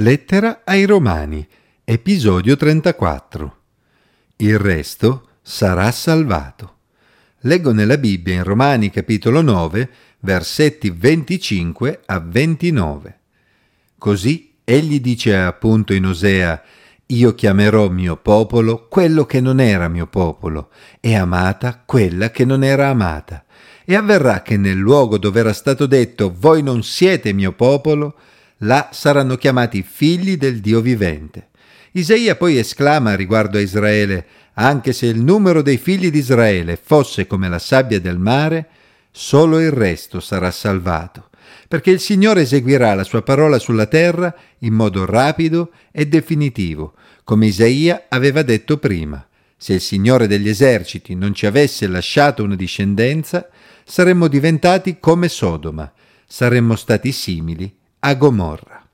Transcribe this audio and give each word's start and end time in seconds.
Lettera 0.00 0.62
ai 0.64 0.86
Romani, 0.86 1.46
episodio 1.84 2.56
34. 2.56 3.56
Il 4.36 4.58
resto 4.58 5.28
sarà 5.42 5.90
salvato. 5.90 6.76
Leggo 7.40 7.72
nella 7.72 7.98
Bibbia 7.98 8.32
in 8.32 8.42
Romani 8.42 8.88
capitolo 8.88 9.42
9, 9.42 9.90
versetti 10.20 10.88
25 10.88 12.00
a 12.06 12.18
29. 12.18 13.18
Così 13.98 14.54
egli 14.64 15.02
dice 15.02 15.36
appunto 15.36 15.92
in 15.92 16.06
Osea, 16.06 16.62
io 17.04 17.34
chiamerò 17.34 17.90
mio 17.90 18.16
popolo 18.16 18.88
quello 18.88 19.26
che 19.26 19.42
non 19.42 19.60
era 19.60 19.88
mio 19.88 20.06
popolo, 20.06 20.70
e 20.98 21.14
amata 21.14 21.82
quella 21.84 22.30
che 22.30 22.46
non 22.46 22.64
era 22.64 22.88
amata. 22.88 23.44
E 23.84 23.94
avverrà 23.96 24.40
che 24.40 24.56
nel 24.56 24.78
luogo 24.78 25.18
dove 25.18 25.40
era 25.40 25.52
stato 25.52 25.84
detto, 25.84 26.34
voi 26.34 26.62
non 26.62 26.82
siete 26.82 27.34
mio 27.34 27.52
popolo, 27.52 28.14
là 28.60 28.90
saranno 28.92 29.36
chiamati 29.36 29.82
figli 29.82 30.36
del 30.36 30.60
Dio 30.60 30.80
vivente. 30.80 31.48
Isaia 31.92 32.36
poi 32.36 32.58
esclama 32.58 33.14
riguardo 33.14 33.58
a 33.58 33.60
Israele, 33.60 34.26
anche 34.54 34.92
se 34.92 35.06
il 35.06 35.20
numero 35.20 35.62
dei 35.62 35.78
figli 35.78 36.10
di 36.10 36.18
Israele 36.18 36.78
fosse 36.80 37.26
come 37.26 37.48
la 37.48 37.58
sabbia 37.58 38.00
del 38.00 38.18
mare, 38.18 38.68
solo 39.10 39.58
il 39.58 39.72
resto 39.72 40.20
sarà 40.20 40.50
salvato, 40.50 41.30
perché 41.66 41.90
il 41.90 42.00
Signore 42.00 42.42
eseguirà 42.42 42.94
la 42.94 43.04
sua 43.04 43.22
parola 43.22 43.58
sulla 43.58 43.86
terra 43.86 44.34
in 44.58 44.74
modo 44.74 45.04
rapido 45.04 45.72
e 45.90 46.06
definitivo, 46.06 46.94
come 47.24 47.46
Isaia 47.46 48.06
aveva 48.08 48.42
detto 48.42 48.76
prima. 48.78 49.24
Se 49.56 49.74
il 49.74 49.80
Signore 49.80 50.26
degli 50.26 50.48
eserciti 50.48 51.14
non 51.14 51.34
ci 51.34 51.46
avesse 51.46 51.86
lasciato 51.86 52.42
una 52.42 52.56
discendenza, 52.56 53.48
saremmo 53.84 54.26
diventati 54.26 54.98
come 55.00 55.28
Sodoma, 55.28 55.92
saremmo 56.26 56.76
stati 56.76 57.12
simili 57.12 57.78
a 58.00 58.14
Gomorra. 58.14 58.86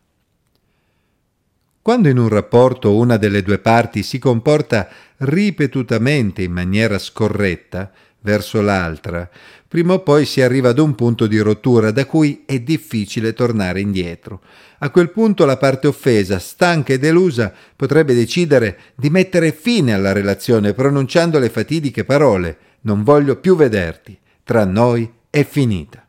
Quando 1.80 2.08
in 2.08 2.18
un 2.18 2.28
rapporto 2.28 2.96
una 2.96 3.16
delle 3.16 3.42
due 3.42 3.58
parti 3.58 4.02
si 4.02 4.18
comporta 4.18 4.88
ripetutamente 5.18 6.42
in 6.42 6.50
maniera 6.50 6.98
scorretta 6.98 7.92
verso 8.20 8.60
l'altra, 8.60 9.30
prima 9.68 9.92
o 9.92 10.00
poi 10.00 10.26
si 10.26 10.42
arriva 10.42 10.70
ad 10.70 10.80
un 10.80 10.96
punto 10.96 11.28
di 11.28 11.38
rottura 11.38 11.92
da 11.92 12.04
cui 12.04 12.42
è 12.44 12.58
difficile 12.58 13.32
tornare 13.32 13.80
indietro. 13.80 14.42
A 14.78 14.90
quel 14.90 15.10
punto 15.10 15.44
la 15.44 15.56
parte 15.56 15.86
offesa, 15.86 16.40
stanca 16.40 16.92
e 16.92 16.98
delusa, 16.98 17.52
potrebbe 17.76 18.12
decidere 18.12 18.78
di 18.96 19.08
mettere 19.08 19.52
fine 19.52 19.94
alla 19.94 20.12
relazione 20.12 20.74
pronunciando 20.74 21.38
le 21.38 21.48
fatidiche 21.48 22.02
parole 22.02 22.58
Non 22.80 23.04
voglio 23.04 23.36
più 23.36 23.54
vederti, 23.54 24.18
tra 24.42 24.64
noi 24.64 25.08
è 25.30 25.44
finita. 25.44 26.04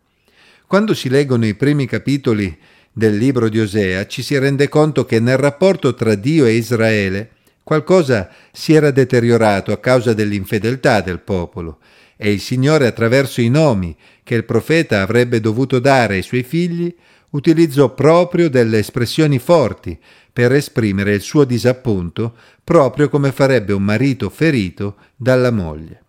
Quando 0.66 0.96
si 0.96 1.10
leggono 1.10 1.46
i 1.46 1.54
primi 1.54 1.86
capitoli 1.86 2.58
del 2.98 3.16
libro 3.16 3.48
di 3.48 3.60
Osea 3.60 4.08
ci 4.08 4.24
si 4.24 4.36
rende 4.40 4.68
conto 4.70 5.06
che 5.06 5.20
nel 5.20 5.38
rapporto 5.38 5.94
tra 5.94 6.16
Dio 6.16 6.46
e 6.46 6.54
Israele 6.54 7.30
qualcosa 7.62 8.28
si 8.52 8.74
era 8.74 8.90
deteriorato 8.90 9.72
a 9.72 9.78
causa 9.78 10.14
dell'infedeltà 10.14 11.02
del 11.02 11.20
popolo 11.20 11.78
e 12.16 12.32
il 12.32 12.40
Signore 12.40 12.88
attraverso 12.88 13.40
i 13.40 13.50
nomi 13.50 13.96
che 14.24 14.34
il 14.34 14.46
profeta 14.46 15.04
avrebbe 15.04 15.40
dovuto 15.40 15.78
dare 15.78 16.16
ai 16.16 16.24
suoi 16.24 16.42
figli 16.42 16.92
utilizzò 17.30 17.94
proprio 17.94 18.50
delle 18.50 18.80
espressioni 18.80 19.38
forti 19.38 19.96
per 20.34 20.52
esprimere 20.52 21.14
il 21.14 21.22
suo 21.22 21.44
disappunto 21.44 22.34
proprio 22.64 23.10
come 23.10 23.32
farebbe 23.32 23.74
un 23.74 23.84
marito 23.84 24.32
ferito 24.32 24.96
dalla 25.16 25.52
moglie. 25.52 26.02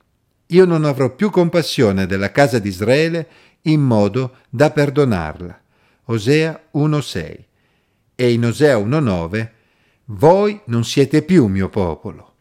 Io 0.47 0.65
non 0.65 0.87
avrò 0.87 1.15
più 1.15 1.29
compassione 1.29 2.07
della 2.07 2.33
casa 2.33 2.59
di 2.59 2.69
Israele 2.71 3.29
in 3.63 3.83
modo 3.83 4.37
da 4.49 4.71
perdonarla. 4.71 5.61
Osea 6.11 6.69
1.6 6.75 7.37
e 8.15 8.33
in 8.33 8.47
Osea 8.47 8.79
1.9 8.79 9.51
Voi 10.07 10.59
non 10.67 10.83
siete 10.83 11.23
più 11.23 11.47
mio 11.49 11.69
popolo. 11.69 12.35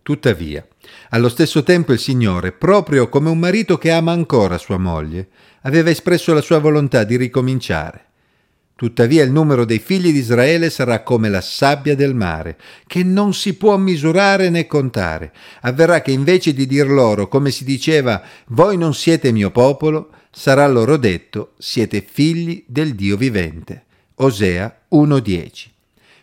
Tuttavia, 0.00 0.66
allo 1.10 1.28
stesso 1.28 1.62
tempo 1.62 1.92
il 1.92 1.98
Signore, 1.98 2.52
proprio 2.52 3.10
come 3.10 3.28
un 3.28 3.38
marito 3.38 3.76
che 3.76 3.90
ama 3.90 4.12
ancora 4.12 4.56
sua 4.56 4.78
moglie, 4.78 5.28
aveva 5.62 5.90
espresso 5.90 6.32
la 6.32 6.40
sua 6.40 6.58
volontà 6.58 7.04
di 7.04 7.16
ricominciare. 7.16 8.11
Tuttavia 8.74 9.22
il 9.22 9.30
numero 9.30 9.64
dei 9.64 9.78
figli 9.78 10.12
di 10.12 10.18
Israele 10.18 10.68
sarà 10.68 11.02
come 11.02 11.28
la 11.28 11.40
sabbia 11.40 11.94
del 11.94 12.14
mare, 12.14 12.58
che 12.86 13.04
non 13.04 13.32
si 13.32 13.54
può 13.54 13.76
misurare 13.76 14.50
né 14.50 14.66
contare. 14.66 15.32
Avverrà 15.60 16.02
che 16.02 16.10
invece 16.10 16.52
di 16.52 16.66
dir 16.66 16.88
loro, 16.88 17.28
come 17.28 17.50
si 17.50 17.64
diceva, 17.64 18.22
voi 18.48 18.76
non 18.76 18.94
siete 18.94 19.30
mio 19.30 19.50
popolo, 19.50 20.10
sarà 20.30 20.66
loro 20.66 20.96
detto, 20.96 21.52
siete 21.58 22.04
figli 22.08 22.64
del 22.66 22.94
Dio 22.94 23.16
vivente. 23.16 23.84
Osea 24.16 24.80
1.10. 24.92 25.70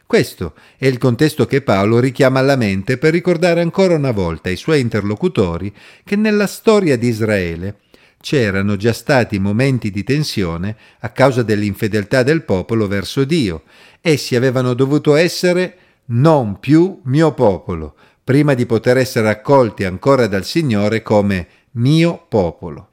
Questo 0.06 0.56
è 0.76 0.88
il 0.88 0.98
contesto 0.98 1.46
che 1.46 1.62
Paolo 1.62 2.00
richiama 2.00 2.40
alla 2.40 2.56
mente 2.56 2.98
per 2.98 3.12
ricordare 3.12 3.62
ancora 3.62 3.94
una 3.94 4.12
volta 4.12 4.50
ai 4.50 4.56
suoi 4.56 4.80
interlocutori 4.80 5.72
che 6.04 6.16
nella 6.16 6.48
storia 6.48 6.98
di 6.98 7.08
Israele 7.08 7.76
c'erano 8.22 8.76
già 8.76 8.94
stati 8.94 9.40
momenti 9.40 9.92
di 9.92 10.04
tensione 10.04 10.76
a 11.00 11.10
causa 11.10 11.42
dell'infedeltà 11.44 12.24
del 12.24 12.44
popolo 12.44 12.88
verso 12.88 13.24
Dio. 13.24 13.64
Essi 14.02 14.36
avevano 14.36 14.74
dovuto 14.74 15.16
essere 15.16 15.78
non 16.08 16.60
più 16.60 17.02
mio 17.04 17.34
popolo, 17.34 17.96
prima 18.24 18.54
di 18.54 18.66
poter 18.66 18.98
essere 18.98 19.30
accolti 19.30 19.84
ancora 19.84 20.28
dal 20.28 20.46
Signore 20.46 21.02
come 21.02 21.48
mio 21.72 22.26
popolo. 22.28 22.88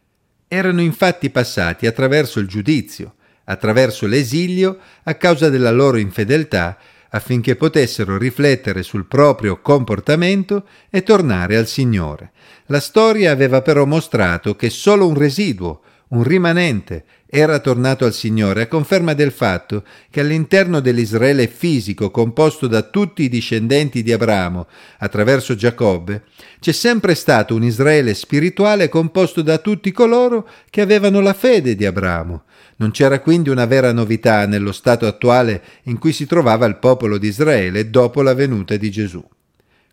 Erano 0.49 0.81
infatti 0.81 1.31
passati 1.31 1.87
attraverso 1.87 2.39
il 2.39 2.47
giudizio, 2.47 3.15
attraverso 3.45 4.07
l'esilio 4.07 4.79
a 5.03 5.15
causa 5.15 5.49
della 5.49 5.71
loro 5.71 5.97
infedeltà, 5.97 6.79
affinché 7.17 7.57
potessero 7.57 8.17
riflettere 8.17 8.83
sul 8.83 9.07
proprio 9.07 9.61
comportamento 9.61 10.67
e 10.89 11.03
tornare 11.03 11.57
al 11.57 11.67
Signore. 11.67 12.31
La 12.67 12.81
storia 12.81 13.31
aveva 13.31 13.63
però 13.63 13.85
mostrato 13.85 14.57
che 14.57 14.71
solo 14.71 15.07
un 15.07 15.15
residuo, 15.15 15.81
un 16.09 16.23
rimanente, 16.23 17.05
era 17.29 17.59
tornato 17.59 18.05
al 18.05 18.15
Signore 18.15 18.63
a 18.63 18.67
conferma 18.69 19.13
del 19.13 19.33
fatto 19.33 19.83
che 20.11 20.21
all'interno 20.21 20.79
dell'Israele 20.79 21.49
fisico 21.49 22.13
composto 22.13 22.69
da 22.69 22.83
tutti 22.83 23.25
i 23.25 23.29
discendenti 23.29 24.05
di 24.05 24.13
Abramo 24.13 24.69
attraverso 24.99 25.57
Giacobbe 25.57 26.23
c'è 26.61 26.71
sempre 26.71 27.17
stato 27.17 27.57
un 27.57 27.65
Israele 27.65 28.15
spirituale 28.15 28.89
composto 28.89 29.43
da 29.43 29.59
tutti 29.59 29.91
coloro 29.91 30.49
che 30.71 30.81
avevano 30.81 31.21
la 31.21 31.35
fede 31.35 31.75
di 31.75 31.85
Abramo. 31.85 32.45
Non 32.77 32.93
c'era 32.93 33.19
quindi 33.19 33.49
una 33.49 33.67
vera 33.67 33.93
novità 33.93 34.47
nello 34.47 34.71
stato 34.71 35.07
attuale 35.07 35.63
in 35.85 35.99
cui 35.99 36.13
si 36.13 36.27
trovava 36.27 36.67
il 36.67 36.77
popolo 36.77 37.19
di 37.19 37.27
Israele 37.27 37.91
dopo 37.91 38.23
la 38.23 38.35
venuta 38.35 38.77
di 38.77 38.91
Gesù. 38.91 39.25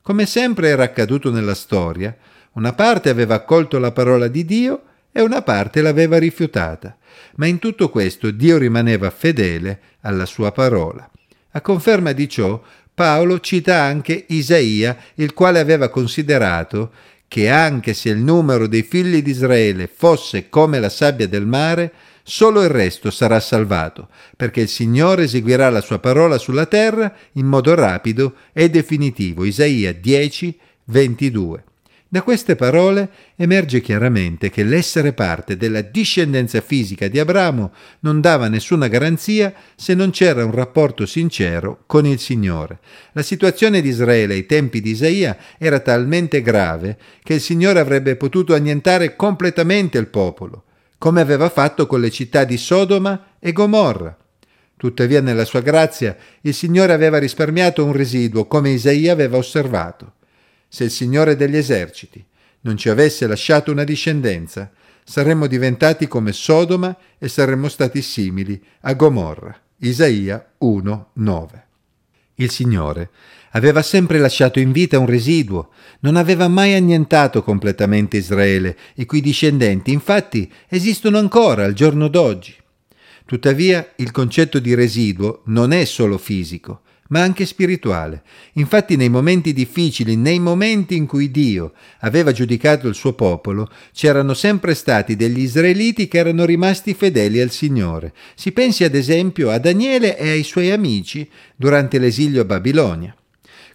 Come 0.04 0.26
sempre 0.28 0.68
era 0.68 0.84
accaduto 0.84 1.32
nella 1.32 1.56
storia, 1.56 2.16
una 2.54 2.74
parte 2.74 3.10
aveva 3.10 3.36
accolto 3.36 3.80
la 3.80 3.92
parola 3.92 4.28
di 4.28 4.46
Dio 4.46 4.84
e 5.14 5.22
una 5.22 5.42
parte 5.42 5.82
l'aveva 5.82 6.18
rifiutata 6.18 6.98
ma 7.36 7.46
in 7.46 7.60
tutto 7.60 7.90
questo 7.90 8.32
Dio 8.32 8.58
rimaneva 8.58 9.10
fedele 9.10 9.80
alla 10.02 10.26
sua 10.26 10.52
parola. 10.52 11.10
A 11.52 11.62
conferma 11.62 12.12
di 12.12 12.28
ciò, 12.28 12.62
Paolo 12.94 13.40
cita 13.40 13.82
anche 13.82 14.26
Isaia, 14.28 14.98
il 15.16 15.34
quale 15.34 15.60
aveva 15.60 15.90
considerato 15.90 16.92
che 17.28 17.50
anche 17.50 17.94
se 17.94 18.10
il 18.10 18.20
numero 18.20 18.68
dei 18.68 18.84
figli 18.84 19.24
di 19.24 19.32
Israele 19.32 19.90
fosse 19.92 20.50
come 20.50 20.80
la 20.80 20.90
sabbia 20.90 21.28
del 21.28 21.48
mare, 21.48 21.92
solo 22.22 22.62
il 22.62 22.70
resto 22.70 23.10
sarà 23.10 23.40
salvato, 23.40 24.10
perché 24.38 24.62
il 24.62 24.68
Signore 24.68 25.24
eseguirà 25.24 25.70
la 25.72 25.82
sua 25.82 25.98
parola 25.98 26.38
sulla 26.38 26.68
terra 26.68 27.12
in 27.34 27.48
modo 27.48 27.74
rapido 27.74 28.36
e 28.54 28.70
definitivo. 28.70 29.46
Isaia 29.46 29.92
10, 29.94 30.60
22. 30.86 31.64
Da 32.14 32.22
queste 32.22 32.56
parole 32.56 33.10
emerge 33.36 33.82
chiaramente 33.82 34.52
che 34.52 34.64
l'essere 34.64 35.14
parte 35.14 35.58
della 35.58 35.82
discendenza 35.82 36.62
fisica 36.62 37.08
di 37.08 37.18
Abramo 37.18 37.72
non 38.02 38.22
dava 38.22 38.48
nessuna 38.50 38.88
garanzia 38.88 39.52
se 39.74 39.96
non 39.96 40.12
c'era 40.12 40.46
un 40.46 40.52
rapporto 40.52 41.08
sincero 41.08 41.86
con 41.88 42.06
il 42.06 42.20
Signore. 42.20 42.82
La 43.14 43.24
situazione 43.24 43.82
di 43.82 43.90
Israele 43.90 44.36
ai 44.36 44.46
tempi 44.46 44.80
di 44.80 44.92
Isaia 44.92 45.36
era 45.58 45.80
talmente 45.80 46.44
grave 46.44 47.00
che 47.24 47.34
il 47.34 47.42
Signore 47.42 47.80
avrebbe 47.80 48.16
potuto 48.16 48.54
annientare 48.54 49.16
completamente 49.16 49.98
il 49.98 50.06
popolo, 50.06 50.66
come 51.00 51.20
aveva 51.20 51.50
fatto 51.50 51.88
con 51.88 52.00
le 52.00 52.12
città 52.12 52.44
di 52.44 52.58
Sodoma 52.58 53.38
e 53.40 53.52
Gomorra. 53.54 54.16
Tuttavia 54.78 55.20
nella 55.20 55.46
sua 55.46 55.62
grazia 55.62 56.16
il 56.42 56.54
Signore 56.54 56.94
aveva 56.94 57.18
risparmiato 57.18 57.84
un 57.84 57.92
residuo, 57.92 58.46
come 58.46 58.70
Isaia 58.70 59.14
aveva 59.14 59.38
osservato 59.38 60.14
se 60.74 60.86
il 60.86 60.90
Signore 60.90 61.36
degli 61.36 61.56
eserciti 61.56 62.26
non 62.62 62.78
ci 62.78 62.90
avesse 62.90 63.28
lasciato 63.28 63.72
una 63.72 63.84
discendenza, 63.84 64.72
saremmo 65.04 65.46
diventati 65.46 66.08
come 66.08 66.32
Sodoma 66.32 66.98
e 67.20 67.28
saremmo 67.28 67.68
stati 67.68 68.02
simili 68.02 68.60
a 68.82 68.94
Gomorra. 68.94 69.56
Isaia 69.78 70.44
1:9. 70.58 71.46
Il 72.36 72.50
Signore 72.50 73.12
aveva 73.52 73.84
sempre 73.84 74.18
lasciato 74.18 74.60
in 74.60 74.72
vita 74.72 74.98
un 74.98 75.06
residuo, 75.06 75.70
non 76.00 76.16
aveva 76.16 76.48
mai 76.48 76.74
annientato 76.74 77.44
completamente 77.44 78.18
Israele, 78.18 78.76
i 78.96 79.06
cui 79.06 79.22
discendenti 79.22 79.92
infatti 79.92 80.52
esistono 80.68 81.20
ancora 81.20 81.66
al 81.66 81.74
giorno 81.74 82.08
d'oggi. 82.08 82.56
Tuttavia 83.26 83.94
il 83.98 84.10
concetto 84.10 84.58
di 84.58 84.74
residuo 84.74 85.44
non 85.46 85.72
è 85.72 85.86
solo 85.86 86.18
fisico, 86.18 86.82
ma 87.14 87.22
anche 87.22 87.46
spirituale. 87.46 88.24
Infatti 88.54 88.96
nei 88.96 89.08
momenti 89.08 89.54
difficili, 89.54 90.16
nei 90.16 90.40
momenti 90.40 90.96
in 90.96 91.06
cui 91.06 91.30
Dio 91.30 91.74
aveva 92.00 92.32
giudicato 92.32 92.88
il 92.88 92.96
suo 92.96 93.14
popolo, 93.14 93.70
c'erano 93.94 94.34
sempre 94.34 94.74
stati 94.74 95.16
degli 95.16 95.40
israeliti 95.40 96.08
che 96.08 96.18
erano 96.18 96.44
rimasti 96.44 96.96
fedeli 96.96 97.40
al 97.40 97.52
Signore. 97.52 98.14
Si 98.34 98.52
pensi 98.52 98.84
ad 98.84 98.96
esempio 98.96 99.52
a 99.52 99.60
Daniele 99.60 100.18
e 100.18 100.32
ai 100.32 100.44
suoi 100.44 100.72
amici 100.72 101.30
durante 101.56 102.00
l'esilio 102.00 102.42
a 102.42 102.46
Babilonia. 102.46 103.16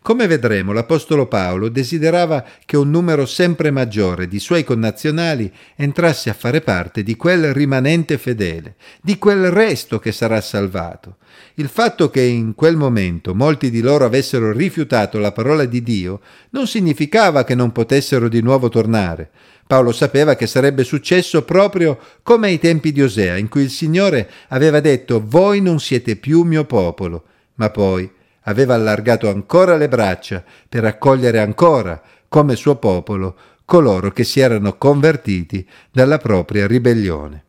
Come 0.02 0.26
vedremo, 0.26 0.72
l'Apostolo 0.72 1.26
Paolo 1.26 1.68
desiderava 1.68 2.44
che 2.64 2.76
un 2.76 2.90
numero 2.90 3.26
sempre 3.26 3.70
maggiore 3.70 4.28
di 4.28 4.38
suoi 4.38 4.64
connazionali 4.64 5.52
entrasse 5.76 6.30
a 6.30 6.34
fare 6.34 6.60
parte 6.60 7.02
di 7.02 7.16
quel 7.16 7.52
rimanente 7.52 8.16
fedele, 8.16 8.76
di 9.02 9.18
quel 9.18 9.50
resto 9.50 9.98
che 9.98 10.12
sarà 10.12 10.40
salvato. 10.40 11.16
Il 11.54 11.68
fatto 11.68 12.08
che 12.10 12.22
in 12.22 12.54
quel 12.54 12.76
momento 12.76 13.34
molti 13.34 13.70
di 13.70 13.80
loro 13.80 14.04
avessero 14.04 14.52
rifiutato 14.52 15.18
la 15.18 15.32
parola 15.32 15.64
di 15.64 15.82
Dio 15.82 16.20
non 16.50 16.66
significava 16.66 17.44
che 17.44 17.54
non 17.54 17.72
potessero 17.72 18.28
di 18.28 18.40
nuovo 18.40 18.68
tornare. 18.68 19.30
Paolo 19.66 19.92
sapeva 19.92 20.34
che 20.34 20.46
sarebbe 20.46 20.84
successo 20.84 21.42
proprio 21.42 21.98
come 22.22 22.46
ai 22.46 22.58
tempi 22.58 22.92
di 22.92 23.02
Osea, 23.02 23.36
in 23.36 23.48
cui 23.48 23.62
il 23.62 23.70
Signore 23.70 24.30
aveva 24.48 24.80
detto 24.80 25.22
Voi 25.22 25.60
non 25.60 25.78
siete 25.78 26.16
più 26.16 26.42
mio 26.42 26.64
popolo, 26.64 27.24
ma 27.56 27.68
poi 27.68 28.10
aveva 28.48 28.74
allargato 28.74 29.28
ancora 29.28 29.76
le 29.76 29.88
braccia 29.88 30.42
per 30.68 30.84
accogliere 30.84 31.38
ancora, 31.38 32.02
come 32.28 32.56
suo 32.56 32.76
popolo, 32.76 33.36
coloro 33.64 34.10
che 34.10 34.24
si 34.24 34.40
erano 34.40 34.76
convertiti 34.76 35.66
dalla 35.90 36.18
propria 36.18 36.66
ribellione. 36.66 37.44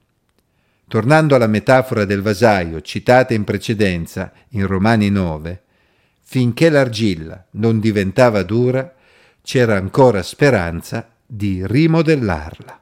Tornando 0.87 1.35
alla 1.35 1.47
metafora 1.47 2.03
del 2.03 2.21
vasaio 2.21 2.81
citata 2.81 3.33
in 3.33 3.45
precedenza 3.45 4.31
in 4.49 4.67
Romani 4.67 5.09
9, 5.09 5.61
finché 6.21 6.69
l'argilla 6.69 7.45
non 7.51 7.79
diventava 7.79 8.43
dura, 8.43 8.93
c'era 9.41 9.77
ancora 9.77 10.21
speranza 10.21 11.09
di 11.25 11.65
rimodellarla. 11.65 12.79